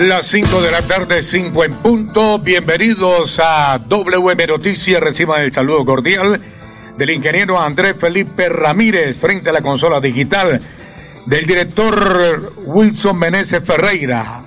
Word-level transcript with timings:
Las 0.00 0.28
5 0.28 0.62
de 0.62 0.70
la 0.70 0.80
tarde, 0.80 1.22
5 1.22 1.62
en 1.62 1.74
punto. 1.74 2.38
Bienvenidos 2.38 3.38
a 3.38 3.78
WM 3.86 4.46
Noticias. 4.46 4.98
Reciban 4.98 5.42
el 5.42 5.52
saludo 5.52 5.84
cordial 5.84 6.40
del 6.96 7.10
ingeniero 7.10 7.60
Andrés 7.60 7.96
Felipe 8.00 8.48
Ramírez 8.48 9.18
frente 9.18 9.50
a 9.50 9.52
la 9.52 9.60
consola 9.60 10.00
digital 10.00 10.58
del 11.26 11.44
director 11.44 12.54
Wilson 12.64 13.18
Meneses 13.18 13.62
Ferreira, 13.62 14.42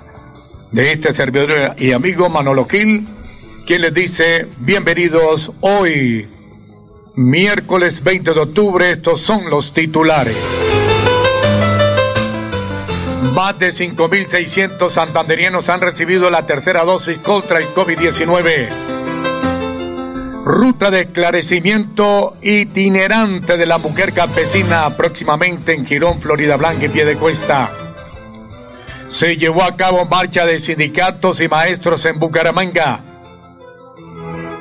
de 0.72 0.90
este 0.90 1.14
servidor 1.14 1.76
y 1.78 1.92
amigo 1.92 2.28
Manolo 2.28 2.66
Gil, 2.66 3.06
quien 3.64 3.82
les 3.82 3.94
dice 3.94 4.48
bienvenidos 4.58 5.52
hoy, 5.60 6.26
miércoles 7.14 8.02
20 8.02 8.34
de 8.34 8.40
octubre. 8.40 8.90
Estos 8.90 9.20
son 9.20 9.48
los 9.48 9.72
titulares. 9.72 10.63
Más 13.34 13.58
de 13.58 13.70
5.600 13.70 14.90
santanderianos 14.90 15.68
han 15.68 15.80
recibido 15.80 16.30
la 16.30 16.46
tercera 16.46 16.84
dosis 16.84 17.18
contra 17.18 17.58
el 17.58 17.66
COVID-19. 17.66 18.68
Ruta 20.44 20.92
de 20.92 21.00
esclarecimiento 21.00 22.36
itinerante 22.42 23.56
de 23.56 23.66
la 23.66 23.78
mujer 23.78 24.12
campesina 24.12 24.88
próximamente 24.96 25.72
en 25.72 25.84
Girón, 25.84 26.20
Florida 26.20 26.56
Blanca 26.56 26.84
y 26.84 26.90
Piedecuesta. 26.90 27.72
Se 29.08 29.36
llevó 29.36 29.64
a 29.64 29.74
cabo 29.74 30.04
marcha 30.04 30.46
de 30.46 30.60
sindicatos 30.60 31.40
y 31.40 31.48
maestros 31.48 32.04
en 32.04 32.20
Bucaramanga. 32.20 33.00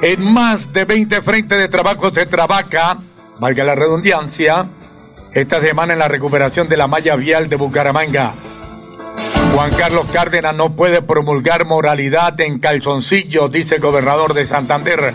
En 0.01 0.33
más 0.33 0.73
de 0.73 0.85
20 0.85 1.21
frentes 1.21 1.59
de 1.59 1.67
trabajo 1.67 2.09
se 2.11 2.25
trabaja, 2.25 2.97
valga 3.37 3.63
la 3.63 3.75
redundancia, 3.75 4.65
esta 5.31 5.61
semana 5.61 5.93
en 5.93 5.99
la 5.99 6.07
recuperación 6.07 6.67
de 6.67 6.77
la 6.77 6.87
malla 6.87 7.15
vial 7.15 7.49
de 7.49 7.55
Bucaramanga. 7.55 8.33
Juan 9.53 9.69
Carlos 9.75 10.07
Cárdenas 10.11 10.55
no 10.55 10.75
puede 10.75 11.03
promulgar 11.03 11.65
moralidad 11.65 12.41
en 12.41 12.57
calzoncillo, 12.57 13.49
dice 13.49 13.75
el 13.75 13.81
gobernador 13.81 14.33
de 14.33 14.47
Santander. 14.47 15.13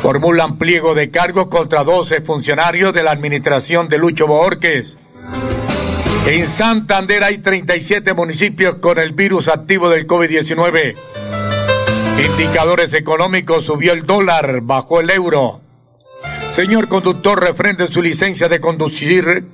Formulan 0.00 0.56
pliego 0.56 0.94
de 0.94 1.10
cargos 1.10 1.48
contra 1.48 1.84
12 1.84 2.22
funcionarios 2.22 2.94
de 2.94 3.02
la 3.02 3.10
administración 3.10 3.90
de 3.90 3.98
Lucho 3.98 4.26
Boorques. 4.26 4.96
En 6.26 6.46
Santander 6.46 7.22
hay 7.22 7.36
37 7.36 8.14
municipios 8.14 8.76
con 8.76 8.98
el 8.98 9.12
virus 9.12 9.48
activo 9.48 9.90
del 9.90 10.06
COVID-19. 10.06 10.96
Indicadores 12.24 12.94
económicos, 12.94 13.66
subió 13.66 13.92
el 13.92 14.06
dólar, 14.06 14.60
bajó 14.62 15.02
el 15.02 15.10
euro. 15.10 15.60
Señor 16.48 16.88
conductor, 16.88 17.42
refrende 17.42 17.88
su 17.88 18.00
licencia 18.00 18.48
de 18.48 18.58
conducir 18.58 19.44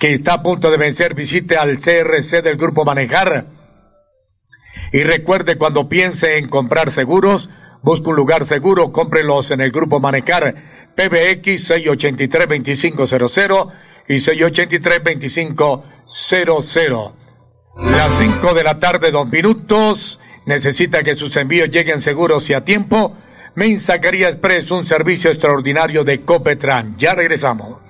que 0.00 0.12
está 0.14 0.34
a 0.34 0.42
punto 0.42 0.70
de 0.70 0.76
vencer, 0.78 1.14
visite 1.14 1.58
al 1.58 1.78
CRC 1.78 2.42
del 2.42 2.56
Grupo 2.56 2.86
Manejar. 2.86 3.44
Y 4.92 5.02
recuerde, 5.02 5.58
cuando 5.58 5.90
piense 5.90 6.38
en 6.38 6.48
comprar 6.48 6.90
seguros, 6.90 7.50
busque 7.82 8.08
un 8.08 8.16
lugar 8.16 8.46
seguro, 8.46 8.92
cómprelos 8.92 9.50
en 9.50 9.60
el 9.60 9.70
Grupo 9.70 10.00
Manejar, 10.00 10.54
PBX 10.96 11.70
683-2500 11.70 13.72
y 14.08 14.14
683-2500. 14.14 17.12
Las 17.76 18.14
5 18.14 18.54
de 18.54 18.64
la 18.64 18.80
tarde, 18.80 19.10
dos 19.10 19.28
minutos. 19.28 20.18
Necesita 20.46 21.02
que 21.02 21.14
sus 21.14 21.36
envíos 21.36 21.68
lleguen 21.68 22.00
seguros 22.00 22.48
y 22.48 22.54
a 22.54 22.64
tiempo. 22.64 23.18
Mensajería 23.54 24.28
Express, 24.28 24.70
un 24.70 24.86
servicio 24.86 25.30
extraordinario 25.30 26.04
de 26.04 26.22
Copetran. 26.22 26.96
Ya 26.96 27.14
regresamos. 27.14 27.89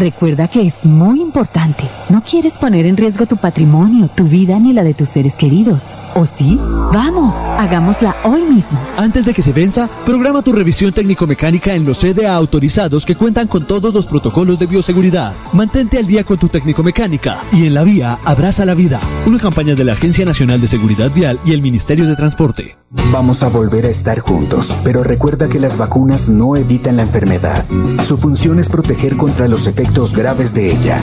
Recuerda 0.00 0.48
que 0.48 0.62
es 0.62 0.86
muy 0.86 1.20
importante. 1.20 1.84
No 2.08 2.24
quieres 2.24 2.56
poner 2.56 2.86
en 2.86 2.96
riesgo 2.96 3.26
tu 3.26 3.36
patrimonio, 3.36 4.08
tu 4.08 4.24
vida 4.24 4.58
ni 4.58 4.72
la 4.72 4.82
de 4.82 4.94
tus 4.94 5.10
seres 5.10 5.36
queridos. 5.36 5.94
¿O 6.14 6.24
sí? 6.24 6.58
Vamos, 6.90 7.34
hagámosla 7.58 8.16
hoy 8.24 8.40
mismo. 8.44 8.80
Antes 8.96 9.26
de 9.26 9.34
que 9.34 9.42
se 9.42 9.52
venza, 9.52 9.90
programa 10.06 10.40
tu 10.40 10.52
revisión 10.52 10.94
técnico-mecánica 10.94 11.74
en 11.74 11.84
los 11.84 11.98
CDA 12.00 12.34
autorizados 12.34 13.04
que 13.04 13.14
cuentan 13.14 13.46
con 13.46 13.66
todos 13.66 13.92
los 13.92 14.06
protocolos 14.06 14.58
de 14.58 14.68
bioseguridad. 14.68 15.34
Mantente 15.52 15.98
al 15.98 16.06
día 16.06 16.24
con 16.24 16.38
tu 16.38 16.48
técnico-mecánica 16.48 17.42
y 17.52 17.66
en 17.66 17.74
la 17.74 17.84
vía 17.84 18.18
abraza 18.24 18.64
la 18.64 18.74
vida. 18.74 18.98
Una 19.26 19.38
campaña 19.38 19.74
de 19.74 19.84
la 19.84 19.92
Agencia 19.92 20.24
Nacional 20.24 20.62
de 20.62 20.68
Seguridad 20.68 21.10
Vial 21.14 21.38
y 21.44 21.52
el 21.52 21.60
Ministerio 21.60 22.06
de 22.06 22.16
Transporte. 22.16 22.78
Vamos 23.12 23.42
a 23.44 23.48
volver 23.48 23.84
a 23.84 23.90
estar 23.90 24.18
juntos, 24.18 24.74
pero 24.82 25.04
recuerda 25.04 25.48
que 25.48 25.60
las 25.60 25.76
vacunas 25.76 26.28
no 26.28 26.56
evitan 26.56 26.96
la 26.96 27.02
enfermedad. 27.02 27.64
Su 28.04 28.16
función 28.16 28.58
es 28.58 28.68
proteger 28.68 29.16
contra 29.16 29.46
los 29.46 29.68
efectos 29.68 29.89
graves 30.14 30.54
de 30.54 30.66
ella. 30.66 30.96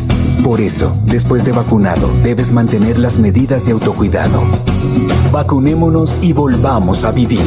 Por 0.43 0.59
eso, 0.59 0.95
después 1.05 1.45
de 1.45 1.51
vacunado, 1.51 2.09
debes 2.23 2.51
mantener 2.51 2.97
las 2.97 3.19
medidas 3.19 3.65
de 3.65 3.73
autocuidado. 3.73 4.41
Vacunémonos 5.31 6.17
y 6.23 6.33
volvamos 6.33 7.03
a 7.03 7.11
vivir. 7.11 7.39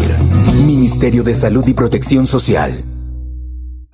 Ministerio 0.67 1.25
de 1.25 1.34
Salud 1.34 1.67
y 1.67 1.75
Protección 1.75 2.27
Social. 2.27 2.77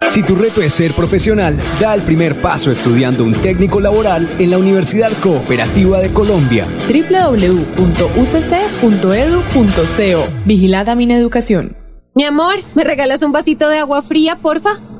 Si 0.04 0.22
tu 0.22 0.36
reto 0.36 0.60
es 0.60 0.74
ser 0.74 0.94
profesional, 0.94 1.56
da 1.80 1.94
el 1.94 2.04
primer 2.04 2.42
paso 2.42 2.70
estudiando 2.70 3.24
un 3.24 3.32
técnico 3.32 3.80
laboral 3.80 4.36
en 4.38 4.50
la 4.50 4.58
Universidad 4.58 5.10
Cooperativa 5.22 6.00
de 6.00 6.12
Colombia. 6.12 6.68
www.ucc.edu.co 6.88 8.04
Vigilada 10.44 10.94
Mineducación. 10.94 11.76
Mi 12.14 12.24
amor, 12.24 12.56
¿me 12.74 12.84
regalas 12.84 13.22
un 13.22 13.32
vasito 13.32 13.68
de 13.68 13.78
agua 13.78 14.02
fría, 14.02 14.36
porfa? 14.36 14.80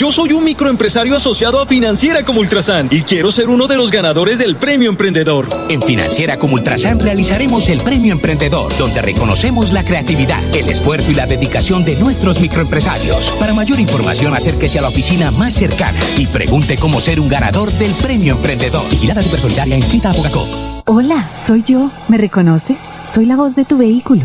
Yo 0.00 0.10
soy 0.10 0.32
un 0.32 0.44
microempresario 0.44 1.14
asociado 1.14 1.60
a 1.60 1.66
Financiera 1.66 2.24
como 2.24 2.40
Ultrasan 2.40 2.88
y 2.90 3.02
quiero 3.02 3.30
ser 3.30 3.50
uno 3.50 3.66
de 3.66 3.76
los 3.76 3.90
ganadores 3.90 4.38
del 4.38 4.56
Premio 4.56 4.88
Emprendedor. 4.88 5.46
En 5.68 5.82
Financiera 5.82 6.38
como 6.38 6.54
Ultrasan 6.54 6.98
realizaremos 6.98 7.68
el 7.68 7.82
Premio 7.82 8.14
Emprendedor, 8.14 8.74
donde 8.78 9.02
reconocemos 9.02 9.74
la 9.74 9.84
creatividad, 9.84 10.42
el 10.56 10.70
esfuerzo 10.70 11.10
y 11.10 11.16
la 11.16 11.26
dedicación 11.26 11.84
de 11.84 11.96
nuestros 11.96 12.40
microempresarios. 12.40 13.30
Para 13.32 13.52
mayor 13.52 13.78
información, 13.78 14.32
acérquese 14.32 14.78
a 14.78 14.82
la 14.82 14.88
oficina 14.88 15.30
más 15.32 15.52
cercana 15.52 16.00
y 16.16 16.26
pregunte 16.28 16.78
cómo 16.78 16.98
ser 16.98 17.20
un 17.20 17.28
ganador 17.28 17.70
del 17.72 17.92
Premio 17.92 18.36
Emprendedor. 18.36 18.88
Vigilada 18.88 19.22
Supersolidaria 19.22 19.76
inscrita 19.76 20.12
a 20.12 20.14
Fogacop. 20.14 20.48
Hola, 20.86 21.30
soy 21.46 21.62
yo. 21.62 21.90
¿Me 22.08 22.16
reconoces? 22.16 22.78
Soy 23.04 23.26
la 23.26 23.36
voz 23.36 23.54
de 23.54 23.66
tu 23.66 23.76
vehículo 23.76 24.24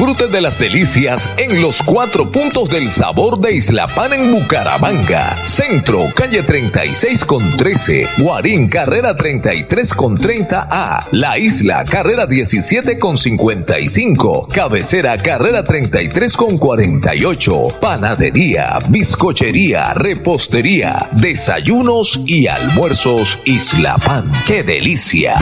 Disfrute 0.00 0.28
de 0.28 0.40
las 0.40 0.58
delicias 0.58 1.28
en 1.36 1.60
los 1.60 1.82
cuatro 1.82 2.32
puntos 2.32 2.70
del 2.70 2.88
sabor 2.88 3.38
de 3.38 3.52
Isla 3.52 3.86
Pan 3.86 4.14
en 4.14 4.32
Bucaramanga. 4.32 5.36
Centro, 5.44 6.06
calle 6.14 6.42
36 6.42 7.26
con 7.26 7.54
13. 7.58 8.06
Guarín, 8.16 8.68
carrera 8.68 9.14
33 9.14 9.92
con 9.92 10.16
30A. 10.16 11.04
La 11.10 11.36
Isla, 11.36 11.84
carrera 11.84 12.26
17 12.26 12.98
con 12.98 13.18
55. 13.18 14.48
Cabecera, 14.50 15.18
carrera 15.18 15.64
33 15.64 16.34
con 16.34 16.56
48. 16.56 17.78
Panadería, 17.78 18.78
bizcochería, 18.88 19.92
repostería, 19.92 21.10
desayunos 21.12 22.22
y 22.24 22.46
almuerzos 22.46 23.38
Isla 23.44 23.98
Pan. 23.98 24.32
¡Qué 24.46 24.62
delicia! 24.62 25.36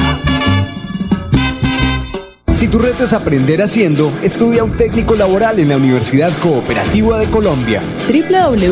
Si 2.58 2.66
tu 2.66 2.80
reto 2.80 3.04
es 3.04 3.12
aprender 3.12 3.62
haciendo, 3.62 4.12
estudia 4.20 4.64
un 4.64 4.76
técnico 4.76 5.14
laboral 5.14 5.60
en 5.60 5.68
la 5.68 5.76
Universidad 5.76 6.32
Cooperativa 6.42 7.16
de 7.20 7.30
Colombia. 7.30 7.80
www.ucc.edu.co 8.08 8.64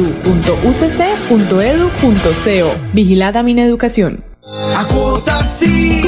Vigilada 2.93 3.45
Mineducación. 3.45 4.25
A 4.77 4.85
cuotas 4.87 5.59
sí, 5.61 6.03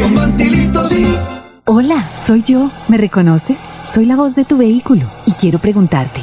con 0.00 0.14
Mantilisto 0.14 0.88
sí. 0.88 1.04
Hola, 1.66 2.08
soy 2.18 2.44
yo. 2.44 2.70
¿Me 2.88 2.96
reconoces? 2.96 3.58
Soy 3.84 4.06
la 4.06 4.16
voz 4.16 4.34
de 4.34 4.46
tu 4.46 4.56
vehículo 4.56 5.02
y 5.26 5.32
quiero 5.32 5.58
preguntarte, 5.58 6.22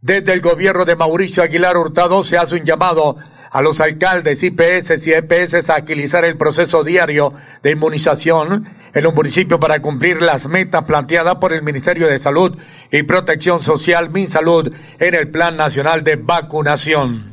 Desde 0.00 0.32
el 0.32 0.40
gobierno 0.40 0.84
de 0.84 0.94
Mauricio 0.94 1.42
Aguilar 1.42 1.76
Hurtado 1.76 2.22
se 2.22 2.38
hace 2.38 2.54
un 2.54 2.64
llamado 2.64 3.16
a 3.56 3.62
los 3.62 3.80
alcaldes, 3.80 4.42
IPS 4.42 5.06
y 5.06 5.14
EPS 5.14 5.70
a 5.70 5.76
agilizar 5.76 6.26
el 6.26 6.36
proceso 6.36 6.84
diario 6.84 7.32
de 7.62 7.70
inmunización 7.70 8.68
en 8.92 9.06
un 9.06 9.14
municipio 9.14 9.58
para 9.58 9.80
cumplir 9.80 10.20
las 10.20 10.46
metas 10.46 10.84
planteadas 10.84 11.36
por 11.36 11.54
el 11.54 11.62
Ministerio 11.62 12.06
de 12.06 12.18
Salud 12.18 12.54
y 12.92 13.02
Protección 13.04 13.62
Social, 13.62 14.10
MinSalud, 14.10 14.74
en 14.98 15.14
el 15.14 15.28
Plan 15.30 15.56
Nacional 15.56 16.04
de 16.04 16.16
Vacunación. 16.16 17.32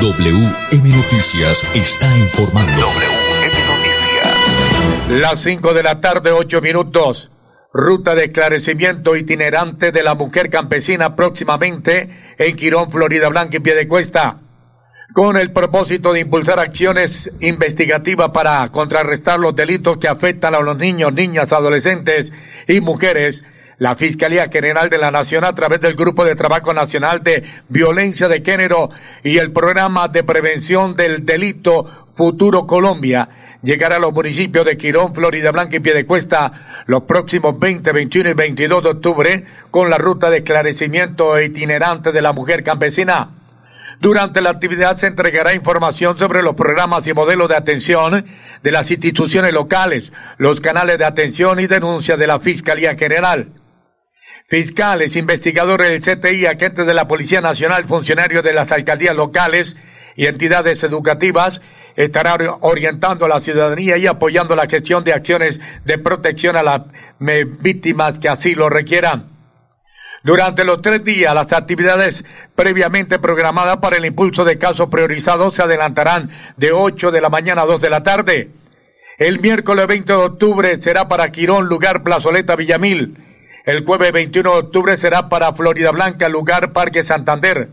WM 0.00 0.88
Noticias 0.88 1.64
está 1.74 2.16
informando. 2.16 2.86
Las 5.10 5.40
5 5.42 5.74
de 5.74 5.82
la 5.82 6.00
tarde, 6.00 6.30
8 6.30 6.60
minutos. 6.60 7.32
Ruta 7.72 8.14
de 8.14 8.24
esclarecimiento 8.24 9.14
itinerante 9.14 9.92
de 9.92 10.02
la 10.02 10.14
mujer 10.14 10.48
campesina 10.48 11.14
próximamente 11.14 12.08
en 12.38 12.56
Quirón, 12.56 12.90
Florida 12.90 13.28
Blanca 13.28 13.58
y 13.58 13.60
Piedecuesta. 13.60 14.40
Con 15.12 15.36
el 15.36 15.52
propósito 15.52 16.14
de 16.14 16.20
impulsar 16.20 16.60
acciones 16.60 17.30
investigativas 17.40 18.30
para 18.30 18.66
contrarrestar 18.70 19.38
los 19.38 19.54
delitos 19.54 19.98
que 19.98 20.08
afectan 20.08 20.54
a 20.54 20.60
los 20.60 20.78
niños, 20.78 21.12
niñas, 21.12 21.52
adolescentes 21.52 22.32
y 22.66 22.80
mujeres, 22.80 23.44
la 23.76 23.96
Fiscalía 23.96 24.48
General 24.48 24.88
de 24.88 24.98
la 24.98 25.10
Nación 25.10 25.44
a 25.44 25.54
través 25.54 25.82
del 25.82 25.94
Grupo 25.94 26.24
de 26.24 26.36
Trabajo 26.36 26.72
Nacional 26.72 27.22
de 27.22 27.44
Violencia 27.68 28.28
de 28.28 28.40
Género 28.40 28.88
y 29.22 29.36
el 29.36 29.52
Programa 29.52 30.08
de 30.08 30.24
Prevención 30.24 30.96
del 30.96 31.26
Delito 31.26 32.08
Futuro 32.14 32.66
Colombia 32.66 33.28
llegará 33.62 33.96
a 33.96 34.00
los 34.00 34.12
municipios 34.12 34.64
de 34.64 34.76
Quirón, 34.76 35.14
Florida 35.14 35.50
Blanca 35.52 35.76
y 35.76 35.80
Piedecuesta 35.80 36.84
los 36.86 37.02
próximos 37.04 37.58
20, 37.58 37.92
21 37.92 38.30
y 38.30 38.34
22 38.34 38.82
de 38.82 38.90
octubre 38.90 39.44
con 39.70 39.90
la 39.90 39.98
ruta 39.98 40.30
de 40.30 40.38
esclarecimiento 40.38 41.40
itinerante 41.40 42.12
de 42.12 42.22
la 42.22 42.32
mujer 42.32 42.62
campesina. 42.62 43.30
Durante 44.00 44.40
la 44.40 44.50
actividad 44.50 44.96
se 44.96 45.08
entregará 45.08 45.54
información 45.54 46.16
sobre 46.18 46.42
los 46.42 46.54
programas 46.54 47.06
y 47.08 47.14
modelos 47.14 47.48
de 47.48 47.56
atención 47.56 48.24
de 48.62 48.70
las 48.70 48.90
instituciones 48.92 49.52
locales, 49.52 50.12
los 50.36 50.60
canales 50.60 50.98
de 50.98 51.04
atención 51.04 51.58
y 51.58 51.66
denuncia 51.66 52.16
de 52.16 52.28
la 52.28 52.38
Fiscalía 52.38 52.94
General. 52.94 53.48
Fiscales, 54.46 55.16
investigadores 55.16 55.90
del 55.90 56.16
CTI, 56.16 56.46
agentes 56.46 56.86
de 56.86 56.94
la 56.94 57.08
Policía 57.08 57.40
Nacional, 57.40 57.84
funcionarios 57.84 58.44
de 58.44 58.52
las 58.52 58.70
alcaldías 58.70 59.16
locales 59.16 59.76
y 60.16 60.26
entidades 60.26 60.82
educativas 60.84 61.60
estarán 61.98 62.48
orientando 62.60 63.24
a 63.24 63.28
la 63.28 63.40
ciudadanía 63.40 63.98
y 63.98 64.06
apoyando 64.06 64.54
la 64.54 64.68
gestión 64.68 65.02
de 65.02 65.12
acciones 65.12 65.60
de 65.84 65.98
protección 65.98 66.56
a 66.56 66.62
las 66.62 66.82
víctimas 67.18 68.20
que 68.20 68.28
así 68.28 68.54
lo 68.54 68.70
requieran. 68.70 69.30
Durante 70.22 70.64
los 70.64 70.80
tres 70.80 71.02
días, 71.02 71.34
las 71.34 71.52
actividades 71.52 72.24
previamente 72.54 73.18
programadas 73.18 73.78
para 73.78 73.96
el 73.96 74.04
impulso 74.04 74.44
de 74.44 74.58
casos 74.58 74.88
priorizados 74.88 75.56
se 75.56 75.62
adelantarán 75.62 76.30
de 76.56 76.70
8 76.70 77.10
de 77.10 77.20
la 77.20 77.30
mañana 77.30 77.62
a 77.62 77.66
2 77.66 77.80
de 77.80 77.90
la 77.90 78.04
tarde. 78.04 78.50
El 79.18 79.40
miércoles 79.40 79.88
20 79.88 80.12
de 80.12 80.18
octubre 80.18 80.80
será 80.80 81.08
para 81.08 81.32
Quirón, 81.32 81.66
lugar 81.66 82.04
Plazoleta 82.04 82.54
Villamil. 82.54 83.16
El 83.66 83.84
jueves 83.84 84.12
21 84.12 84.52
de 84.52 84.58
octubre 84.58 84.96
será 84.96 85.28
para 85.28 85.52
Florida 85.52 85.90
Blanca, 85.90 86.28
lugar 86.28 86.72
Parque 86.72 87.02
Santander. 87.02 87.70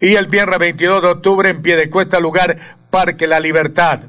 Y 0.00 0.14
el 0.14 0.26
viernes 0.26 0.60
22 0.60 1.02
de 1.02 1.08
octubre 1.08 1.48
en 1.48 1.60
Piedecuesta, 1.60 2.20
lugar 2.20 2.77
Parque 2.90 3.26
La 3.26 3.40
Libertad. 3.40 4.02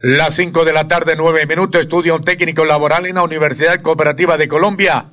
Las 0.00 0.36
5 0.36 0.64
de 0.64 0.72
la 0.72 0.86
tarde, 0.86 1.16
9 1.16 1.44
minutos, 1.46 1.82
estudia 1.82 2.14
un 2.14 2.22
técnico 2.24 2.64
laboral 2.64 3.06
en 3.06 3.16
la 3.16 3.24
Universidad 3.24 3.82
Cooperativa 3.82 4.36
de 4.36 4.46
Colombia. 4.46 5.06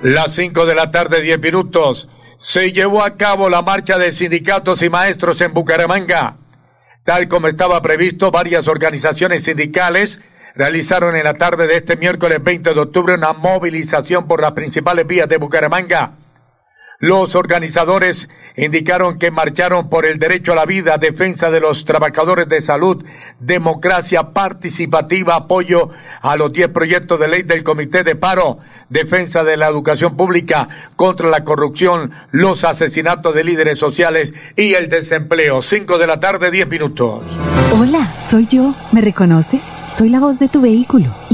Las 0.01 0.33
5 0.35 0.65
de 0.65 0.75
la 0.75 0.91
tarde, 0.91 1.21
10 1.21 1.41
minutos. 1.41 2.09
Se 2.37 2.71
llevó 2.71 3.03
a 3.03 3.17
cabo 3.17 3.49
la 3.49 3.61
marcha 3.61 3.97
de 3.97 4.13
sindicatos 4.13 4.81
y 4.81 4.89
maestros 4.89 5.41
en 5.41 5.53
Bucaramanga. 5.53 6.37
Tal 7.03 7.27
como 7.27 7.49
estaba 7.49 7.81
previsto, 7.81 8.31
varias 8.31 8.69
organizaciones 8.69 9.43
sindicales 9.43 10.21
realizaron 10.55 11.17
en 11.17 11.25
la 11.25 11.33
tarde 11.33 11.67
de 11.67 11.75
este 11.75 11.97
miércoles 11.97 12.41
20 12.41 12.73
de 12.73 12.79
octubre 12.79 13.13
una 13.15 13.33
movilización 13.33 14.25
por 14.25 14.41
las 14.41 14.53
principales 14.53 15.05
vías 15.05 15.27
de 15.27 15.37
Bucaramanga. 15.37 16.13
Los 17.01 17.35
organizadores 17.35 18.29
indicaron 18.57 19.19
que 19.19 19.31
marcharon 19.31 19.89
por 19.89 20.05
el 20.05 20.19
derecho 20.19 20.51
a 20.51 20.55
la 20.55 20.65
vida, 20.65 20.97
defensa 20.97 21.49
de 21.49 21.61
los 21.61 21.85
trabajadores 21.85 22.49
de 22.49 22.59
salud, 22.59 23.05
democracia 23.39 24.33
participativa, 24.33 25.35
apoyo 25.35 25.91
a 26.21 26.35
los 26.35 26.51
10 26.51 26.67
proyectos 26.67 27.17
de 27.17 27.29
ley 27.29 27.43
del 27.43 27.63
Comité 27.63 28.03
de 28.03 28.17
Paro, 28.17 28.57
defensa 28.89 29.45
de 29.45 29.55
la 29.55 29.67
educación 29.67 30.17
pública, 30.17 30.67
contra 30.97 31.29
la 31.29 31.45
corrupción, 31.45 32.11
los 32.31 32.65
asesinatos 32.65 33.33
de 33.33 33.45
líderes 33.45 33.79
sociales 33.79 34.33
y 34.57 34.73
el 34.73 34.89
desempleo. 34.89 35.61
5 35.61 35.99
de 35.99 36.07
la 36.07 36.19
tarde, 36.19 36.51
10 36.51 36.67
minutos. 36.67 37.23
Hola, 37.71 38.13
soy 38.19 38.45
yo. 38.45 38.73
¿Me 38.91 38.99
reconoces? 38.99 39.61
Soy 39.87 40.09
la 40.09 40.19
voz 40.19 40.37
de 40.37 40.49
tu 40.49 40.59
vehículo 40.59 41.15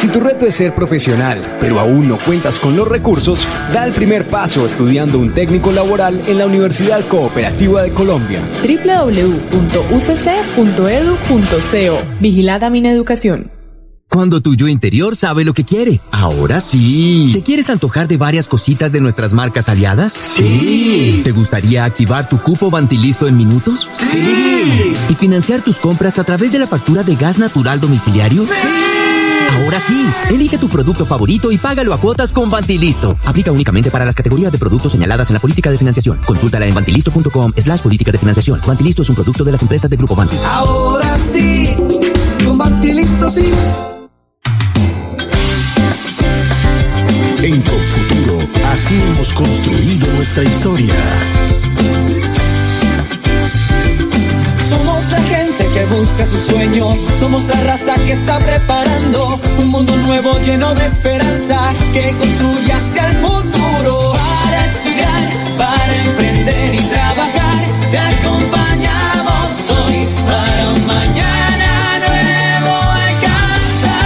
Si 0.00 0.08
tu 0.08 0.18
reto 0.18 0.46
es 0.46 0.54
ser 0.54 0.74
profesional, 0.74 1.58
pero 1.60 1.78
aún 1.78 2.08
no 2.08 2.16
cuentas 2.16 2.58
con 2.58 2.74
los 2.74 2.88
recursos, 2.88 3.46
da 3.70 3.86
el 3.86 3.92
primer 3.92 4.30
paso 4.30 4.64
estudiando 4.64 5.18
un 5.18 5.34
técnico 5.34 5.72
laboral 5.72 6.22
en 6.26 6.38
la 6.38 6.46
Universidad 6.46 7.06
Cooperativa 7.06 7.82
de 7.82 7.92
Colombia. 7.92 8.48
www.ucc.edu.co 8.62 9.38
Vigilada 12.18 12.70
Mineducación. 12.70 13.50
Cuando 14.08 14.40
tu 14.40 14.54
yo 14.54 14.68
interior 14.68 15.16
sabe 15.16 15.44
lo 15.44 15.52
que 15.52 15.64
quiere. 15.64 16.00
Ahora 16.12 16.60
sí. 16.60 17.32
¿Te 17.34 17.42
quieres 17.42 17.68
antojar 17.68 18.08
de 18.08 18.16
varias 18.16 18.48
cositas 18.48 18.90
de 18.90 19.00
nuestras 19.00 19.34
marcas 19.34 19.68
aliadas? 19.68 20.14
Sí. 20.14 21.20
¿Te 21.22 21.32
gustaría 21.32 21.84
activar 21.84 22.26
tu 22.26 22.40
cupo 22.40 22.70
Vantilisto 22.70 23.28
en 23.28 23.36
minutos? 23.36 23.86
Sí. 23.92 24.94
¿Y 25.10 25.14
financiar 25.14 25.60
tus 25.60 25.78
compras 25.78 26.18
a 26.18 26.24
través 26.24 26.52
de 26.52 26.58
la 26.58 26.66
factura 26.66 27.02
de 27.02 27.16
gas 27.16 27.38
natural 27.38 27.80
domiciliario? 27.80 28.42
Sí. 28.44 28.99
Ahora 29.52 29.80
sí, 29.80 30.06
elige 30.30 30.58
tu 30.58 30.68
producto 30.68 31.04
favorito 31.04 31.52
y 31.52 31.58
págalo 31.58 31.94
a 31.94 31.98
cuotas 31.98 32.32
con 32.32 32.50
Vantilisto. 32.50 33.16
Aplica 33.24 33.52
únicamente 33.52 33.90
para 33.90 34.04
las 34.04 34.14
categorías 34.14 34.52
de 34.52 34.58
productos 34.58 34.92
señaladas 34.92 35.30
en 35.30 35.34
la 35.34 35.40
política 35.40 35.70
de 35.70 35.78
financiación. 35.78 36.18
Consúltala 36.26 36.66
en 36.66 36.74
vantilisto.com 36.74 37.52
slash 37.56 37.80
política 37.80 38.12
de 38.12 38.18
financiación. 38.18 38.60
Vantilisto 38.66 39.02
es 39.02 39.08
un 39.08 39.14
producto 39.14 39.44
de 39.44 39.52
las 39.52 39.62
empresas 39.62 39.90
de 39.90 39.96
Grupo 39.96 40.14
Vanti. 40.14 40.36
Ahora 40.46 41.18
sí, 41.18 41.76
con 42.44 42.58
Vantilisto 42.58 43.30
sí. 43.30 43.50
En 47.42 47.62
Confuturo, 47.62 48.38
así 48.66 48.94
hemos 48.94 49.32
construido 49.32 50.06
nuestra 50.14 50.44
historia. 50.44 50.94
Busca 55.86 56.24
sus 56.24 56.40
sueños. 56.40 56.98
Somos 57.18 57.44
la 57.44 57.60
raza 57.60 57.94
que 57.94 58.12
está 58.12 58.38
preparando 58.38 59.38
un 59.58 59.68
mundo 59.68 59.96
nuevo 59.96 60.38
lleno 60.40 60.74
de 60.74 60.86
esperanza 60.86 61.58
que 61.92 62.14
construye 62.18 62.72
hacia 62.72 63.06
el 63.08 63.16
futuro. 63.16 64.12
Para 64.12 64.64
estudiar, 64.64 65.22
para 65.58 65.96
emprender 65.96 66.74
y 66.74 66.82
trabajar, 66.84 67.64
te 67.90 67.98
acompañamos 67.98 69.70
hoy 69.70 70.08
para 70.26 70.68
un 70.70 70.86
mañana 70.86 71.98
nuevo 72.06 72.76
alcanzar. 73.08 74.00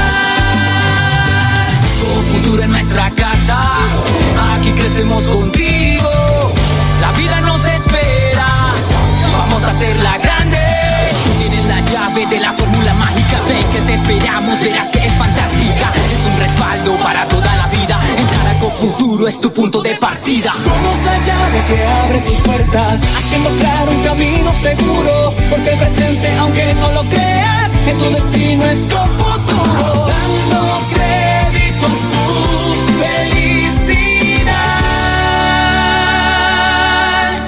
Con 2.01 2.25
futuro 2.35 2.63
en 2.63 2.71
nuestra 2.71 3.11
casa, 3.11 3.59
aquí 4.57 4.71
crecemos 4.73 5.27
contigo. 5.27 6.11
La 7.01 7.13
vida 7.13 7.41
nos 7.41 7.65
espera, 7.67 8.75
vamos 9.33 9.65
a 9.65 9.71
hacerla 9.71 10.19
grande. 10.19 10.64
Llave 11.95 12.27
de 12.27 12.41
la 12.41 12.53
fórmula 12.53 12.93
mágica, 12.95 13.41
ven 13.47 13.71
que 13.71 13.81
te 13.83 13.95
esperamos, 13.95 14.59
verás 14.59 14.91
que 14.91 14.99
es 14.99 15.13
fantástica. 15.13 15.93
Es 15.95 16.27
un 16.27 16.37
respaldo 16.41 16.97
para 16.97 17.25
toda 17.29 17.55
la 17.55 17.69
vida. 17.69 18.01
Entrar 18.19 18.49
a 18.49 18.59
Futuro 18.73 19.29
es 19.29 19.41
tu 19.41 19.49
punto 19.53 19.81
de 19.81 19.95
partida. 19.95 20.51
Somos 20.51 20.99
la 21.05 21.17
llave 21.19 21.65
que 21.69 21.87
abre 21.87 22.21
tus 22.23 22.41
puertas, 22.41 23.01
haciendo 23.17 23.49
claro 23.51 23.93
un 23.93 24.03
camino 24.03 24.53
seguro. 24.53 25.35
Porque 25.49 25.71
el 25.71 25.79
presente, 25.79 26.37
aunque 26.41 26.75
no 26.75 26.91
lo 26.91 27.09
creas, 27.09 27.71
en 27.87 27.97
tu 27.97 28.11
destino 28.11 28.65
es 28.65 28.79
con 28.93 29.09
futuro. 29.11 30.09
Dando 30.51 30.81
crédito 30.95 31.87
a 31.87 31.91
tu 32.11 32.27
felicidad. 33.05 34.37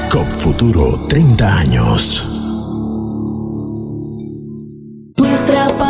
COP 0.09 0.31
Futuro 0.38 1.05
30 1.09 1.59
años. 1.59 2.36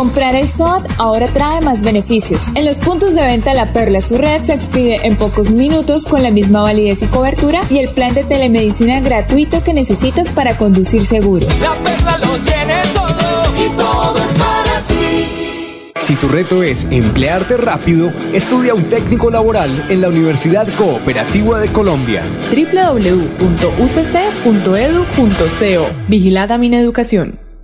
Comprar 0.00 0.34
el 0.34 0.48
SOAT 0.48 0.88
ahora 0.96 1.26
trae 1.26 1.60
más 1.60 1.82
beneficios. 1.82 2.52
En 2.54 2.64
los 2.64 2.78
puntos 2.78 3.14
de 3.14 3.20
venta 3.20 3.52
La 3.52 3.70
Perla 3.74 4.00
su 4.00 4.16
red 4.16 4.40
se 4.40 4.54
expide 4.54 5.00
en 5.02 5.14
pocos 5.14 5.50
minutos 5.50 6.06
con 6.06 6.22
la 6.22 6.30
misma 6.30 6.62
validez 6.62 7.02
y 7.02 7.06
cobertura 7.06 7.60
y 7.68 7.80
el 7.80 7.90
plan 7.90 8.14
de 8.14 8.24
telemedicina 8.24 9.00
gratuito 9.00 9.62
que 9.62 9.74
necesitas 9.74 10.30
para 10.30 10.56
conducir 10.56 11.04
seguro. 11.04 11.46
La 11.60 11.74
perla 11.84 12.16
lo 12.16 12.32
tiene 12.38 12.76
todo 12.94 13.44
y 13.62 13.68
todo 13.76 14.16
es 14.16 14.32
para 14.38 14.80
ti. 14.88 15.92
Si 15.98 16.14
tu 16.14 16.28
reto 16.28 16.62
es 16.62 16.88
emplearte 16.90 17.58
rápido, 17.58 18.10
estudia 18.32 18.72
un 18.72 18.88
técnico 18.88 19.30
laboral 19.30 19.84
en 19.90 20.00
la 20.00 20.08
Universidad 20.08 20.66
Cooperativa 20.78 21.60
de 21.60 21.68
Colombia. 21.68 22.24
www.ucc.edu.co 22.50 23.46
Vigilada 26.08 26.56
mi 26.56 26.74
educación. 26.74 27.49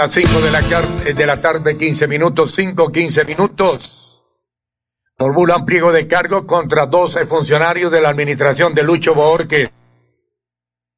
Las 0.00 0.12
5 0.12 0.40
de 0.40 0.50
la, 0.50 0.60
eh, 1.04 1.12
de 1.12 1.26
la 1.26 1.36
tarde, 1.36 1.76
15 1.76 2.08
minutos, 2.08 2.54
5, 2.54 2.90
15 2.90 3.26
minutos. 3.26 4.24
Formulan 5.18 5.66
pliego 5.66 5.92
de 5.92 6.08
cargo 6.08 6.46
contra 6.46 6.86
12 6.86 7.26
funcionarios 7.26 7.92
de 7.92 8.00
la 8.00 8.08
administración 8.08 8.72
de 8.72 8.82
Lucho 8.82 9.14
Borges. 9.14 9.68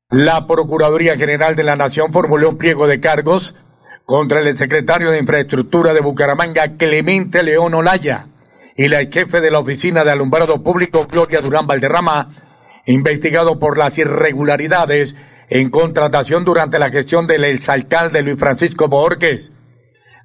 La 0.09 0.47
Procuraduría 0.47 1.17
General 1.17 1.57
de 1.57 1.65
la 1.65 1.75
Nación 1.75 2.13
formuló 2.13 2.51
un 2.51 2.59
pliego 2.59 2.87
de 2.87 3.01
cargos 3.01 3.57
contra 4.05 4.39
el 4.39 4.57
secretario 4.57 5.11
de 5.11 5.19
Infraestructura 5.19 5.93
de 5.95 6.01
Bucaramanga, 6.01 6.77
Clemente 6.77 7.43
León 7.43 7.75
Olaya, 7.75 8.29
y 8.77 8.87
la 8.87 8.99
jefe 8.99 9.41
de 9.41 9.51
la 9.51 9.59
Oficina 9.59 10.05
de 10.05 10.13
Alumbrado 10.13 10.63
Público, 10.63 11.09
Gloria 11.11 11.41
Durán 11.41 11.67
Valderrama, 11.67 12.37
investigado 12.87 13.59
por 13.59 13.79
las 13.79 13.99
irregularidades 13.99 15.17
en 15.55 15.69
contratación 15.69 16.47
durante 16.47 16.79
la 16.79 16.89
gestión 16.89 17.27
del 17.27 17.45
exalcalde 17.45 18.23
Luis 18.23 18.39
Francisco 18.39 18.89
Borges. 18.89 19.53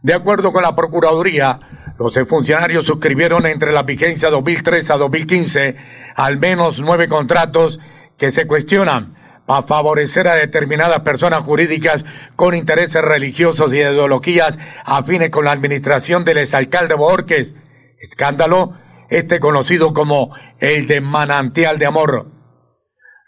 De 0.02 0.14
acuerdo 0.14 0.54
con 0.54 0.62
la 0.62 0.74
Procuraduría, 0.74 1.60
los 2.00 2.18
funcionarios 2.30 2.86
suscribieron 2.86 3.46
entre 3.46 3.74
la 3.74 3.84
vigencia 3.84 4.30
2003 4.30 4.90
a 4.90 4.96
2015 4.96 5.76
al 6.16 6.38
menos 6.38 6.80
nueve 6.80 7.10
contratos 7.10 7.78
que 8.18 8.32
se 8.32 8.48
cuestionan 8.48 9.18
para 9.46 9.64
favorecer 9.64 10.30
a 10.30 10.36
determinadas 10.36 11.02
personas 11.02 11.42
jurídicas 11.42 12.06
con 12.38 12.56
intereses 12.56 13.02
religiosos 13.02 13.74
y 13.74 13.80
ideologías 13.80 14.58
afines 14.86 15.30
con 15.30 15.44
la 15.44 15.52
administración 15.52 16.24
del 16.24 16.38
exalcalde 16.38 16.96
Borges. 16.96 17.54
Escándalo, 18.00 18.76
este 19.10 19.42
conocido 19.42 19.94
como 19.94 20.34
el 20.60 20.88
de 20.88 21.02
manantial 21.02 21.80
de 21.80 21.86
amor. 21.86 22.37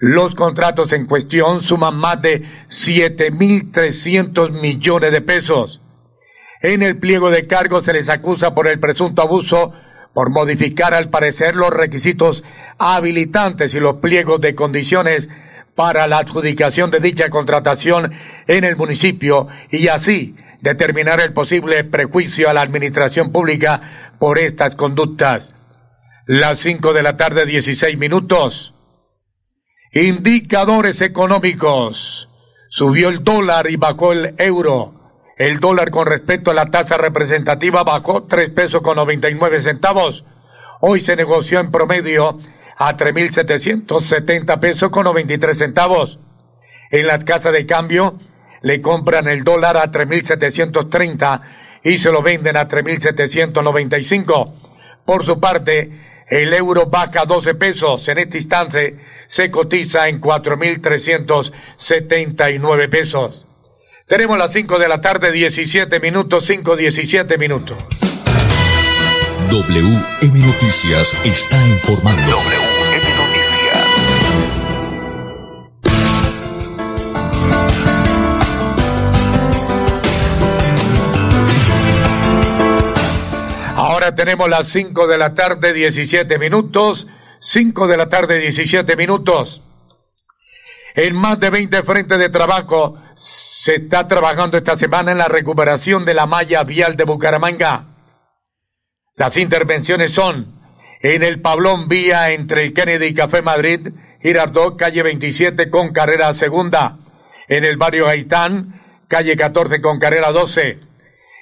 Los 0.01 0.33
contratos 0.33 0.93
en 0.93 1.05
cuestión 1.07 1.61
suman 1.61 1.97
más 1.97 2.21
de 2.21 2.43
7.300 2.69 4.51
millones 4.51 5.11
de 5.11 5.19
pesos. 5.19 5.81
En 6.61 6.83
el 6.83 6.97
pliego 6.97 7.29
de 7.29 7.47
cargos 7.47 7.83
se 7.83 7.91
les 7.91 8.07
acusa 8.07 8.55
por 8.55 8.69
el 8.69 8.79
presunto 8.79 9.21
abuso 9.21 9.73
por 10.13 10.29
modificar 10.29 10.93
al 10.93 11.09
parecer 11.09 11.57
los 11.57 11.71
requisitos 11.71 12.45
habilitantes 12.77 13.75
y 13.75 13.81
los 13.81 13.97
pliegos 13.97 14.39
de 14.39 14.55
condiciones 14.55 15.27
para 15.75 16.07
la 16.07 16.19
adjudicación 16.19 16.91
de 16.91 17.01
dicha 17.01 17.29
contratación 17.29 18.13
en 18.47 18.63
el 18.63 18.77
municipio 18.77 19.47
y 19.69 19.89
así 19.89 20.37
determinar 20.61 21.19
el 21.19 21.33
posible 21.33 21.83
prejuicio 21.83 22.49
a 22.49 22.53
la 22.53 22.61
administración 22.61 23.33
pública 23.33 23.81
por 24.17 24.39
estas 24.39 24.77
conductas. 24.77 25.53
Las 26.25 26.59
5 26.59 26.93
de 26.93 27.03
la 27.03 27.17
tarde, 27.17 27.45
16 27.45 27.97
minutos. 27.97 28.73
Indicadores 29.91 31.01
económicos. 31.01 32.29
Subió 32.69 33.09
el 33.09 33.23
dólar 33.23 33.71
y 33.71 33.75
bajó 33.75 34.11
el 34.11 34.35
euro. 34.37 34.93
El 35.35 35.59
dólar 35.59 35.89
con 35.89 36.05
respecto 36.05 36.51
a 36.51 36.53
la 36.53 36.69
tasa 36.69 36.95
representativa 36.97 37.83
bajó 37.83 38.25
tres 38.25 38.51
pesos 38.51 38.83
con 38.83 38.97
99 38.97 39.61
centavos. 39.61 40.25
Hoy 40.79 41.01
se 41.01 41.15
negoció 41.15 41.59
en 41.59 41.71
promedio 41.71 42.37
a 42.77 42.95
3.770 42.95 44.59
pesos 44.59 44.91
con 44.91 45.05
93 45.05 45.57
centavos. 45.57 46.19
En 46.91 47.07
las 47.07 47.25
casas 47.25 47.53
de 47.53 47.65
cambio 47.65 48.19
le 48.61 48.83
compran 48.83 49.27
el 49.27 49.43
dólar 49.43 49.75
a 49.75 49.91
3.730 49.91 51.41
y 51.83 51.97
se 51.97 52.11
lo 52.11 52.21
venden 52.21 52.57
a 52.57 52.67
3.795. 52.67 54.53
Por 55.03 55.25
su 55.25 55.39
parte, 55.39 56.25
el 56.27 56.53
euro 56.53 56.85
baja 56.85 57.25
12 57.25 57.55
pesos. 57.55 58.07
En 58.07 58.19
este 58.19 58.37
instante 58.37 58.99
se 59.29 59.49
cotiza 59.51 60.09
en 60.09 60.19
4.379 60.19 62.89
pesos. 62.89 63.45
Tenemos 64.07 64.39
las 64.39 64.51
5 64.51 64.79
de 64.79 64.87
la 64.87 65.01
tarde, 65.01 65.31
17 65.31 65.99
minutos, 65.99 66.47
5, 66.47 66.75
17 66.75 67.37
minutos. 67.37 67.77
WM 69.51 70.39
Noticias 70.39 71.13
está 71.23 71.63
informando. 71.67 72.23
WM 72.23 73.17
Noticias. 73.17 73.87
Ahora 83.75 84.15
tenemos 84.15 84.49
las 84.49 84.69
5 84.69 85.05
de 85.05 85.19
la 85.19 85.35
tarde, 85.35 85.71
17 85.71 86.39
minutos. 86.39 87.05
5 87.39 87.87
de 87.87 87.97
la 87.97 88.09
tarde, 88.09 88.37
17 88.37 88.95
minutos. 88.97 89.61
En 90.95 91.15
más 91.15 91.39
de 91.39 91.49
20 91.49 91.83
frentes 91.83 92.19
de 92.19 92.29
trabajo 92.29 92.97
se 93.15 93.75
está 93.75 94.07
trabajando 94.07 94.57
esta 94.57 94.75
semana 94.75 95.13
en 95.13 95.17
la 95.17 95.29
recuperación 95.29 96.03
de 96.03 96.13
la 96.13 96.25
malla 96.25 96.63
vial 96.63 96.97
de 96.97 97.05
Bucaramanga. 97.05 97.85
Las 99.15 99.37
intervenciones 99.37 100.11
son 100.11 100.59
en 101.01 101.23
el 101.23 101.39
Pablón 101.39 101.87
Vía 101.87 102.31
entre 102.31 102.73
Kennedy 102.73 103.07
y 103.07 103.13
Café 103.13 103.41
Madrid, 103.41 103.87
Girardot, 104.21 104.77
calle 104.77 105.03
27 105.03 105.69
con 105.69 105.93
carrera 105.93 106.33
segunda. 106.33 106.97
En 107.47 107.63
el 107.63 107.77
barrio 107.77 108.07
Haitán, 108.07 108.81
calle 109.07 109.37
14 109.37 109.81
con 109.81 109.97
carrera 109.97 110.31
12. 110.31 110.79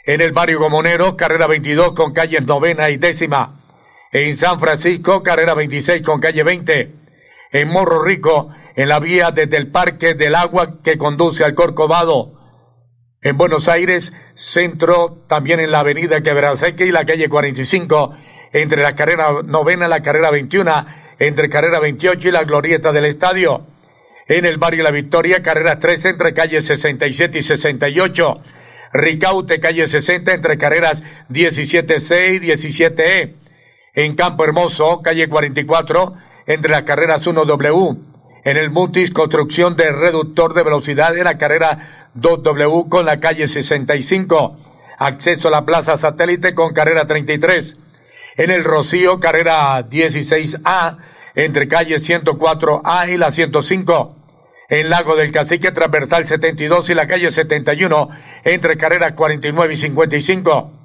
En 0.06 0.22
el 0.22 0.32
barrio 0.32 0.60
Gomonero, 0.60 1.18
carrera 1.18 1.48
22 1.48 1.94
con 1.94 2.14
calle 2.14 2.40
novena 2.42 2.92
y 2.92 2.98
décima 2.98 3.57
en 4.12 4.38
San 4.38 4.60
Francisco, 4.60 5.22
carrera 5.22 5.54
26 5.54 6.02
con 6.02 6.20
calle 6.20 6.44
20. 6.44 6.92
En 7.52 7.68
Morro 7.68 8.04
Rico, 8.04 8.50
en 8.76 8.90
la 8.90 9.00
vía 9.00 9.32
desde 9.32 9.58
el 9.58 9.68
Parque 9.68 10.14
del 10.14 10.36
Agua 10.36 10.82
que 10.84 10.98
conduce 10.98 11.44
al 11.44 11.56
Corcovado. 11.56 12.34
En 13.22 13.38
Buenos 13.38 13.68
Aires, 13.68 14.14
centro, 14.34 15.24
también 15.28 15.60
en 15.60 15.72
la 15.72 15.80
avenida 15.80 16.22
Quebraseque 16.22 16.86
y 16.86 16.92
la 16.92 17.06
calle 17.06 17.28
45, 17.28 18.14
entre 18.54 18.82
la 18.82 18.96
carrera 18.96 19.42
novena 19.44 19.88
y 19.88 19.90
la 19.90 20.02
carrera 20.02 20.32
21, 20.32 20.86
entre 21.20 21.50
carrera 21.50 21.80
28 21.80 22.30
y 22.30 22.32
la 22.32 22.44
glorieta 22.44 22.92
del 22.92 23.06
estadio. 23.06 23.66
En 24.30 24.46
el 24.46 24.58
barrio 24.58 24.84
La 24.84 24.92
Victoria, 24.92 25.42
carrera 25.42 25.80
13 25.80 26.10
entre 26.10 26.34
calles 26.34 26.66
67 26.66 27.40
y 27.40 27.42
68. 27.42 28.42
Ricaute, 28.94 29.60
calle 29.60 29.88
60, 29.88 30.34
entre 30.34 30.58
carreras 30.58 31.02
17C 31.30 32.36
y 32.36 32.40
17E 32.40 33.47
en 33.98 34.16
Campo 34.16 34.44
Hermoso, 34.44 35.02
calle 35.02 35.28
44, 35.28 36.14
entre 36.46 36.70
las 36.70 36.84
carreras 36.84 37.26
1W. 37.26 37.98
En 38.46 38.56
el 38.56 38.70
Mutis, 38.70 39.10
construcción 39.10 39.76
de 39.76 39.92
reductor 39.92 40.54
de 40.54 40.62
velocidad 40.62 41.18
en 41.18 41.24
la 41.24 41.40
carrera 41.40 42.12
2W 42.16 42.90
con 42.90 43.08
la 43.08 43.20
calle 43.20 43.48
65. 43.48 44.60
Acceso 45.00 45.48
a 45.48 45.52
la 45.52 45.66
plaza 45.66 45.98
satélite 45.98 46.54
con 46.54 46.76
carrera 46.76 47.08
33. 47.08 47.76
En 48.38 48.52
el 48.52 48.64
Rocío, 48.64 49.20
carrera 49.20 49.80
16A, 49.90 50.98
entre 51.34 51.68
calle 51.68 51.96
104A 51.96 53.10
y 53.10 53.18
la 53.18 53.32
105. 53.32 54.16
En 54.70 54.92
Lago 54.92 55.16
del 55.16 55.32
Cacique, 55.32 55.72
transversal 55.72 56.28
72 56.28 56.92
y 56.92 56.94
la 56.94 57.08
calle 57.08 57.32
71, 57.32 58.10
entre 58.44 58.78
carreras 58.78 59.14
49 59.14 59.74
y 59.74 59.78
55. 59.78 60.77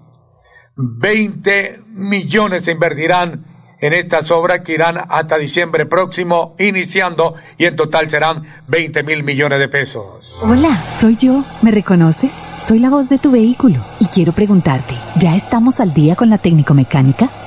20 0.76 1.82
millones 1.88 2.64
se 2.64 2.72
invertirán 2.72 3.44
en 3.80 3.92
estas 3.92 4.30
obras 4.30 4.60
que 4.60 4.74
irán 4.74 4.96
hasta 5.08 5.36
diciembre 5.36 5.86
próximo 5.86 6.54
iniciando 6.58 7.34
y 7.58 7.66
en 7.66 7.74
total 7.74 8.08
serán 8.08 8.44
20 8.68 9.02
mil 9.02 9.24
millones 9.24 9.58
de 9.58 9.68
pesos. 9.68 10.32
Hola, 10.40 10.80
soy 10.98 11.16
yo. 11.16 11.44
¿Me 11.62 11.72
reconoces? 11.72 12.30
Soy 12.58 12.78
la 12.78 12.90
voz 12.90 13.08
de 13.08 13.18
tu 13.18 13.32
vehículo 13.32 13.80
y 13.98 14.06
quiero 14.06 14.32
preguntarte, 14.32 14.94
¿ya 15.18 15.34
estamos 15.34 15.80
al 15.80 15.92
día 15.92 16.14
con 16.14 16.30
la 16.30 16.38
técnico 16.38 16.74
mecánica? 16.74 17.28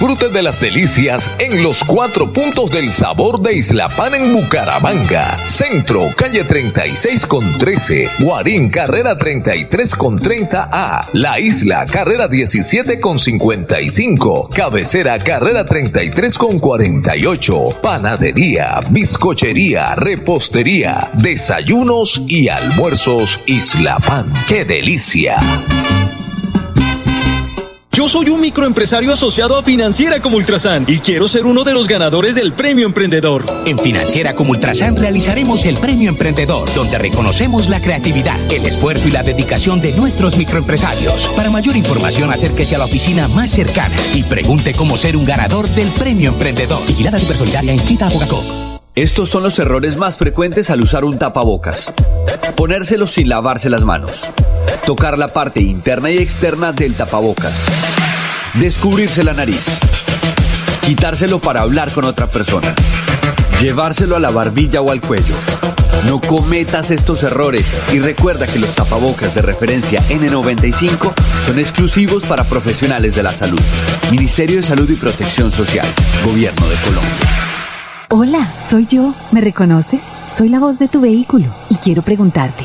Disfrute 0.00 0.30
de 0.30 0.42
las 0.42 0.62
delicias 0.62 1.30
en 1.40 1.62
los 1.62 1.84
cuatro 1.84 2.32
puntos 2.32 2.70
del 2.70 2.90
sabor 2.90 3.38
de 3.42 3.52
Islapán 3.52 4.14
en 4.14 4.32
Bucaramanga. 4.32 5.36
Centro, 5.46 6.08
calle 6.16 6.42
36 6.42 7.26
con 7.26 7.58
13. 7.58 8.08
Guarín, 8.20 8.70
carrera 8.70 9.18
33 9.18 9.94
con 9.96 10.18
30A. 10.18 11.04
La 11.12 11.38
Isla, 11.38 11.84
carrera 11.84 12.28
17 12.28 12.98
con 12.98 13.18
55. 13.18 14.48
Cabecera, 14.54 15.18
carrera 15.18 15.66
33 15.66 16.38
con 16.38 16.58
48. 16.58 17.80
Panadería, 17.82 18.80
bizcochería, 18.88 19.96
repostería, 19.96 21.10
desayunos 21.12 22.22
y 22.26 22.48
almuerzos 22.48 23.42
Islapán. 23.44 24.32
¡Qué 24.48 24.64
delicia! 24.64 25.36
Yo 28.00 28.08
soy 28.08 28.30
un 28.30 28.40
microempresario 28.40 29.12
asociado 29.12 29.58
a 29.58 29.62
Financiera 29.62 30.22
como 30.22 30.38
Ultrasan 30.38 30.86
y 30.88 31.00
quiero 31.00 31.28
ser 31.28 31.44
uno 31.44 31.64
de 31.64 31.74
los 31.74 31.86
ganadores 31.86 32.34
del 32.34 32.54
Premio 32.54 32.86
Emprendedor. 32.86 33.44
En 33.66 33.78
Financiera 33.78 34.34
como 34.34 34.52
Ultrasan 34.52 34.96
realizaremos 34.96 35.66
el 35.66 35.76
Premio 35.76 36.08
Emprendedor, 36.08 36.72
donde 36.72 36.96
reconocemos 36.96 37.68
la 37.68 37.78
creatividad, 37.78 38.40
el 38.50 38.64
esfuerzo 38.64 39.06
y 39.06 39.10
la 39.10 39.22
dedicación 39.22 39.82
de 39.82 39.92
nuestros 39.92 40.38
microempresarios. 40.38 41.28
Para 41.36 41.50
mayor 41.50 41.76
información, 41.76 42.32
acérquese 42.32 42.74
a 42.74 42.78
la 42.78 42.86
oficina 42.86 43.28
más 43.28 43.50
cercana 43.50 43.96
y 44.14 44.22
pregunte 44.22 44.72
cómo 44.72 44.96
ser 44.96 45.14
un 45.14 45.26
ganador 45.26 45.68
del 45.68 45.88
Premio 45.90 46.30
Emprendedor. 46.30 46.80
Vigilada 46.86 47.18
Supersolidaria 47.18 47.74
inscrita 47.74 48.06
a 48.06 48.10
Bogacó. 48.10 48.42
Estos 48.94 49.28
son 49.28 49.42
los 49.42 49.58
errores 49.58 49.98
más 49.98 50.16
frecuentes 50.16 50.70
al 50.70 50.80
usar 50.80 51.04
un 51.04 51.18
tapabocas. 51.18 51.92
Ponérselo 52.56 53.06
sin 53.06 53.28
lavarse 53.28 53.68
las 53.68 53.84
manos. 53.84 54.24
Tocar 54.86 55.18
la 55.18 55.28
parte 55.28 55.60
interna 55.60 56.10
y 56.10 56.18
externa 56.18 56.72
del 56.72 56.94
tapabocas. 56.94 57.66
Descubrirse 58.54 59.22
la 59.22 59.32
nariz. 59.32 59.64
Quitárselo 60.82 61.40
para 61.40 61.62
hablar 61.62 61.92
con 61.92 62.04
otra 62.04 62.26
persona. 62.26 62.74
Llevárselo 63.60 64.16
a 64.16 64.20
la 64.20 64.30
barbilla 64.30 64.80
o 64.80 64.90
al 64.90 65.00
cuello. 65.00 65.34
No 66.06 66.20
cometas 66.20 66.90
estos 66.90 67.22
errores 67.22 67.74
y 67.92 67.98
recuerda 67.98 68.46
que 68.46 68.58
los 68.58 68.74
tapabocas 68.74 69.34
de 69.34 69.42
referencia 69.42 70.02
N95 70.08 71.12
son 71.44 71.58
exclusivos 71.58 72.24
para 72.24 72.44
profesionales 72.44 73.14
de 73.14 73.22
la 73.22 73.32
salud. 73.32 73.60
Ministerio 74.10 74.56
de 74.56 74.62
Salud 74.62 74.88
y 74.88 74.94
Protección 74.94 75.52
Social. 75.52 75.86
Gobierno 76.24 76.66
de 76.66 76.76
Colombia. 76.76 77.40
Hola, 78.12 78.52
soy 78.68 78.86
yo. 78.86 79.14
¿Me 79.30 79.40
reconoces? 79.40 80.00
Soy 80.28 80.48
la 80.48 80.58
voz 80.58 80.80
de 80.80 80.88
tu 80.88 81.00
vehículo 81.00 81.46
y 81.68 81.76
quiero 81.76 82.02
preguntarte, 82.02 82.64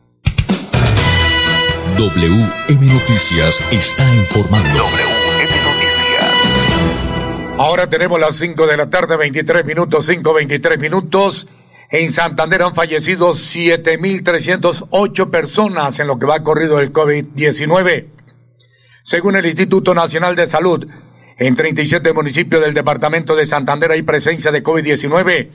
WM 2.01 2.87
Noticias 2.87 3.63
está 3.71 4.03
informando. 4.15 4.83
Ahora 7.59 7.87
tenemos 7.87 8.19
las 8.19 8.37
5 8.37 8.65
de 8.65 8.75
la 8.75 8.89
tarde, 8.89 9.15
23 9.17 9.63
minutos, 9.63 10.07
5, 10.07 10.33
23 10.33 10.79
minutos. 10.79 11.47
En 11.91 12.11
Santander 12.11 12.63
han 12.63 12.73
fallecido 12.73 13.33
7.308 13.33 15.29
personas 15.29 15.99
en 15.99 16.07
lo 16.07 16.17
que 16.17 16.25
va 16.25 16.41
corrido 16.41 16.79
el 16.79 16.91
COVID-19. 16.91 18.07
Según 19.03 19.35
el 19.35 19.45
Instituto 19.45 19.93
Nacional 19.93 20.35
de 20.35 20.47
Salud, 20.47 20.87
en 21.37 21.55
37 21.55 22.13
municipios 22.13 22.61
del 22.61 22.73
departamento 22.73 23.35
de 23.35 23.45
Santander 23.45 23.91
hay 23.91 24.01
presencia 24.01 24.51
de 24.51 24.63
COVID-19. 24.63 25.49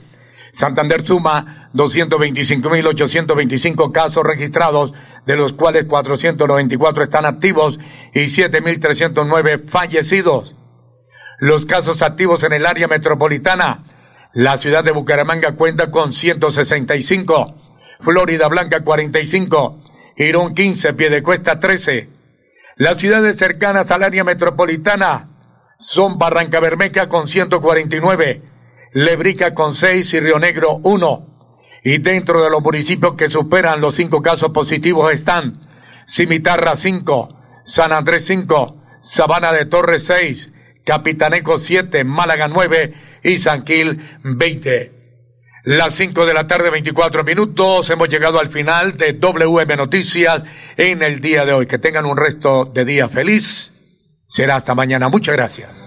Santander 0.57 1.05
suma 1.05 1.69
225.825 1.75 3.91
casos 3.91 4.23
registrados, 4.23 4.91
de 5.27 5.35
los 5.35 5.53
cuales 5.53 5.85
494 5.85 7.03
están 7.03 7.27
activos 7.27 7.79
y 8.11 8.21
7.309 8.21 9.69
fallecidos. 9.69 10.55
Los 11.37 11.67
casos 11.67 12.01
activos 12.01 12.43
en 12.43 12.53
el 12.53 12.65
área 12.65 12.87
metropolitana. 12.87 13.83
La 14.33 14.57
ciudad 14.57 14.83
de 14.83 14.93
Bucaramanga 14.93 15.51
cuenta 15.51 15.91
con 15.91 16.11
165, 16.11 17.53
Florida 17.99 18.47
Blanca 18.47 18.79
45, 18.79 19.83
Girón 20.17 20.55
15, 20.55 20.93
Piedecuesta 20.93 21.59
13. 21.59 22.09
Las 22.77 22.97
ciudades 22.97 23.37
cercanas 23.37 23.91
al 23.91 24.01
área 24.01 24.23
metropolitana 24.23 25.29
son 25.77 26.17
Barranca 26.17 26.59
Bermeja 26.59 27.09
con 27.09 27.27
149, 27.27 28.56
Lebrica 28.93 29.53
con 29.53 29.75
6 29.75 30.13
y 30.13 30.19
Río 30.19 30.39
Negro 30.39 30.79
1. 30.83 31.37
Y 31.83 31.99
dentro 31.99 32.43
de 32.43 32.49
los 32.49 32.61
municipios 32.61 33.15
que 33.15 33.29
superan 33.29 33.81
los 33.81 33.95
cinco 33.95 34.21
casos 34.21 34.51
positivos 34.51 35.13
están 35.13 35.61
Cimitarra 36.07 36.75
5, 36.75 37.37
San 37.63 37.91
Andrés 37.91 38.25
5, 38.25 38.83
Sabana 39.01 39.53
de 39.53 39.65
Torres 39.65 40.05
6, 40.05 40.51
Capitaneco 40.85 41.57
7, 41.57 42.03
Málaga 42.03 42.47
9 42.47 42.93
y 43.23 43.37
Sanquil 43.37 44.19
20. 44.23 44.97
Las 45.63 45.95
5 45.95 46.25
de 46.25 46.33
la 46.33 46.47
tarde, 46.47 46.69
24 46.69 47.25
minutos. 47.25 47.89
Hemos 47.89 48.07
llegado 48.07 48.39
al 48.39 48.47
final 48.47 48.95
de 48.95 49.11
WM 49.11 49.75
Noticias 49.75 50.45
en 50.77 51.03
el 51.03 51.19
día 51.19 51.43
de 51.43 51.51
hoy. 51.51 51.67
Que 51.67 51.77
tengan 51.77 52.05
un 52.05 52.15
resto 52.15 52.63
de 52.63 52.85
día 52.85 53.09
feliz. 53.09 53.73
Será 54.25 54.55
hasta 54.55 54.75
mañana. 54.75 55.09
Muchas 55.09 55.35
gracias. 55.35 55.86